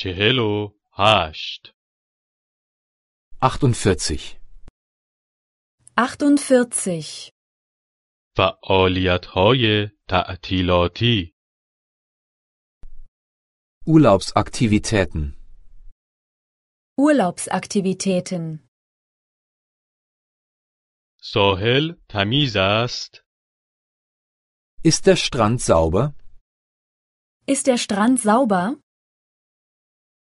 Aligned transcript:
چهل 0.00 0.38
و 0.38 0.74
هشت 0.92 1.72
48. 3.42 4.38
48. 5.98 7.30
فعالیت 8.36 9.26
های 9.26 9.88
تعطیلاتی 10.08 11.36
Urlaubsaktivitäten. 13.88 15.36
Urlaubsaktivitäten. 16.98 18.68
ساحل 21.20 21.94
تمیز 22.08 22.56
است 22.56 23.22
Ist 24.82 25.06
der 25.06 25.16
Strand 25.16 25.60
sauber? 25.60 26.14
Ist 27.46 27.66
der 27.66 27.78
Strand 27.78 28.20
sauber? 28.20 28.76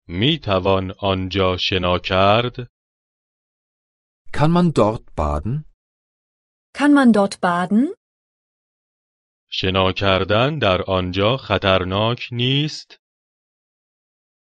می 0.09 0.39
توان 0.39 0.91
آنجا 0.91 1.57
شنا 1.57 1.99
کرد 1.99 2.55
Kann 4.31 4.51
man 4.51 4.73
dort 4.73 5.15
baden? 5.15 5.65
Kann 6.73 6.93
man 6.93 7.13
dort 7.13 7.41
baden? 7.41 7.95
شنا 9.49 9.91
کردن 9.91 10.59
در 10.59 10.81
آنجا 10.81 11.37
خطرناک 11.37 12.27
نیست 12.31 12.99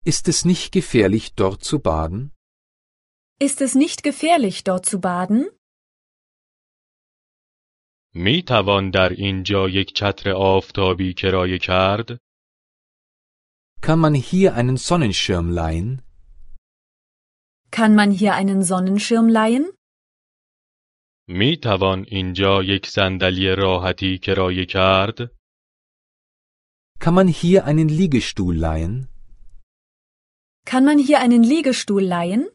Ist 0.07 0.29
es 0.29 0.45
nicht 0.45 0.73
gefährlich, 0.73 1.35
dort 1.35 1.65
zu 1.65 1.79
baden? 1.79 2.33
Ist 3.41 3.61
es 3.61 3.75
nicht 3.75 4.03
gefährlich, 4.03 4.65
dort 4.65 4.87
zu 4.87 5.01
baden? 5.01 5.59
می 8.15 8.43
توان 8.43 8.91
در 8.91 9.09
اینجا 9.09 9.69
یک 9.69 9.93
چتر 9.95 10.31
آفتابی 10.31 11.15
کرایه 11.15 11.59
کرد 11.59 12.21
Kann 13.83 13.99
man 13.99 14.15
hier 14.15 14.55
einen 14.55 14.77
Sonnenschirm 14.77 15.51
leihen? 15.51 16.03
Kann 17.71 17.95
man 17.95 18.11
hier 18.11 18.35
einen 18.35 18.63
Sonnenschirm 18.63 19.29
leihen? 19.29 19.67
می 21.31 21.57
توان 21.57 22.05
اینجا 22.09 22.63
یک 22.63 22.87
صندلی 22.87 23.49
راحتی 23.49 24.19
کرایه 24.19 24.65
کرد 24.65 25.39
Kann 27.01 27.15
man 27.15 27.29
hier 27.29 27.65
einen 27.65 27.89
Liegestuhl 27.89 28.57
leihen? 28.57 29.09
Kann 30.65 30.85
man 30.85 30.99
hier 30.99 31.21
einen 31.21 31.43
Liegestuhl 31.43 32.03
leihen? 32.03 32.51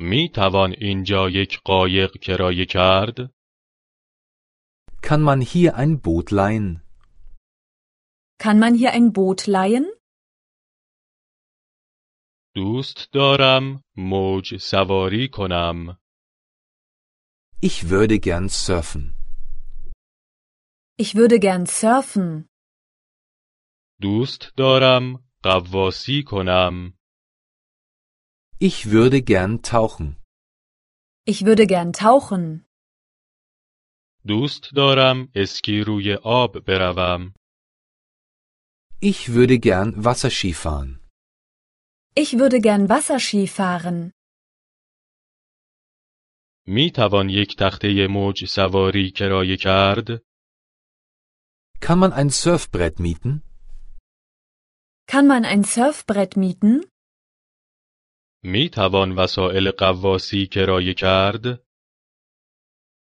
می 0.00 0.28
توان 0.34 0.72
اینجا 0.78 1.28
یک 1.30 1.60
قایق 1.64 2.16
کرایه 2.22 2.66
کرد 2.66 3.30
Kann 5.02 5.20
man 5.22 5.40
hier 5.40 5.76
ein 5.76 6.00
Boot 6.00 6.30
leihen? 6.30 6.82
Kann 8.38 8.58
man 8.58 8.74
hier 8.74 8.92
ein 8.92 9.12
Boot 9.12 9.46
leihen? 9.46 9.86
دوست 12.54 13.10
دارم 13.12 13.82
موج 13.96 14.56
سواری 14.56 15.28
کنم 15.28 15.96
Ich 17.62 17.88
würde 17.90 18.18
gern 18.18 18.48
surfen. 18.48 19.14
Ich 20.98 21.14
würde 21.14 21.38
gern 21.38 21.66
surfen. 21.66 22.46
دوست 24.02 24.52
دارم 24.56 25.24
قواسی 25.44 26.22
کنم 26.26 26.92
Ich 28.60 28.90
würde 28.90 29.22
gern 29.22 29.62
tauchen. 29.62 30.16
Ich 31.26 31.44
würde 31.46 31.66
gern 31.66 31.92
tauchen. 31.92 32.66
دوست 34.28 34.74
دارم 34.76 35.28
اسکی 35.34 35.80
روی 35.80 36.14
آب 36.14 36.58
بروم 36.58 37.34
Ich 39.04 39.32
würde 39.32 39.58
gern 39.58 40.04
Wasserski 40.04 40.52
fahren. 40.52 41.00
Ich 42.14 42.38
würde 42.38 42.60
gern 42.60 42.88
Wasserski 42.90 43.46
fahren. 43.46 44.12
می 46.66 46.90
توان 46.90 47.28
یک 47.28 47.56
تخته 47.56 48.06
موج 48.10 48.44
سواری 48.44 49.10
کرایه 49.10 49.56
کرد 49.56 50.22
Kann 51.80 51.98
man 51.98 52.12
ein 52.12 52.28
Surfbrett 52.28 53.00
mieten? 53.00 53.42
Kann 55.06 55.26
man 55.26 55.44
ein 55.44 55.64
Surfbrett 55.64 56.36
mieten? 56.36 56.84
می 58.44 58.68
توان 58.68 59.12
وسایل 59.18 59.70
قواسی 59.78 60.46
کرایه 60.52 60.94
کرد 60.94 61.64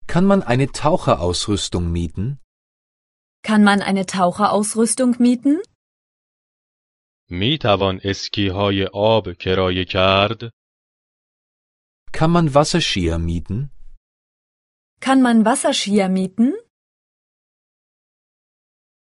Kann 0.07 0.27
man 0.27 0.43
eine 0.43 0.69
Taucherausrüstung 0.73 1.91
mieten? 1.91 2.39
Kann 3.43 3.65
man 3.65 3.83
eine 3.83 4.07
Taucherausrüstung 4.07 5.17
mieten? 5.19 5.61
می 7.31 7.59
توان 7.63 8.01
اسکی 8.05 8.49
های 8.49 8.87
آب 8.95 9.25
کرایه 9.41 9.85
کرد 9.85 10.39
Kann 12.19 12.31
man 12.37 12.55
Wasserskier 12.55 13.19
mieten? 13.19 13.71
Kann 15.01 15.21
man 15.23 15.45
Wasserskier 15.45 16.09
mieten? 16.09 16.53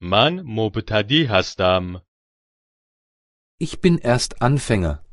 من 0.02 0.42
مبتدی 0.46 1.26
هستم 1.30 2.02
Ich 3.62 3.80
bin 3.82 3.98
erst 3.98 4.42
Anfänger. 4.42 5.06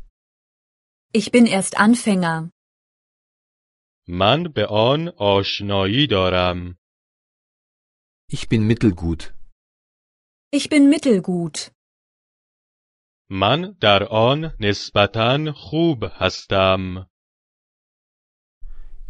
Ich 1.14 1.30
bin 1.32 1.46
erst 1.46 1.76
Anfänger. 1.76 2.50
من 4.08 4.42
به 4.54 4.66
آن 4.70 5.08
آشنایی 5.18 6.06
دارم 6.06 6.76
Ich 8.32 8.48
bin 8.48 8.62
mittelgut. 8.66 9.34
Ich 10.52 10.68
bin 10.68 10.88
mittelgut. 10.88 11.72
من 13.30 13.76
در 13.80 14.02
آن 14.10 14.56
نسبتا 14.60 15.52
خوب 15.56 16.04
هستم 16.12 17.06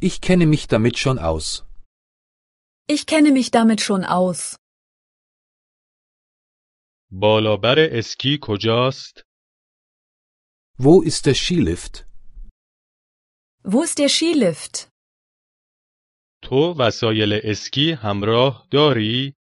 Ich 0.02 0.20
kenne 0.20 0.46
mich 0.46 0.66
damit 0.68 0.98
schon 0.98 1.18
aus. 1.18 1.64
Ich 2.88 3.06
kenne 3.06 3.32
mich 3.32 3.50
damit 3.50 3.80
schon 3.80 4.04
aus. 4.04 4.56
بالابر 7.12 7.78
اسکی 7.98 8.38
کجاست 8.42 9.24
Wo 10.78 11.02
ist 11.02 11.26
der 11.26 11.34
Skilift? 11.34 12.06
Wo 13.64 13.82
ist 13.82 13.98
der 13.98 14.08
Skilift? 14.08 14.88
تو 16.42 16.74
وسایل 16.78 17.32
اسکی 17.44 17.92
همراه 17.92 18.68
داری 18.70 19.34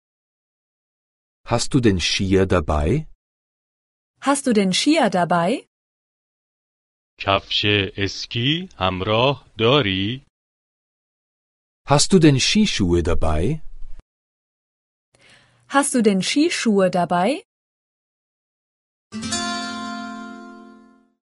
Hast 1.47 1.73
du 1.73 1.79
den 1.79 1.99
Skier 2.01 2.45
dabei? 2.45 3.07
Hast 4.21 4.47
du 4.47 4.53
den 4.53 4.73
Skier 4.73 5.09
dabei? 5.09 5.67
کفش 7.19 7.65
اسکی 7.97 8.69
همراه 8.77 9.45
داری 9.57 10.23
Hast 11.89 12.11
du 12.13 12.19
denn 12.19 12.39
Skischuhe 12.39 13.01
dabei? 13.01 13.61
Hast 15.69 15.95
du 15.95 16.01
denn 16.01 16.21
Skischuhe 16.21 16.91
dabei? 16.91 17.43